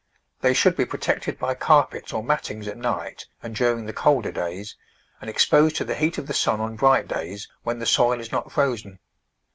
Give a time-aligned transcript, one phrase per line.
[0.39, 4.75] They should be protected by carpets or mattings at night and during the colder days,
[5.21, 8.31] and exposed to the heat of the sun on bright days when the soil is
[8.31, 8.97] not frozen.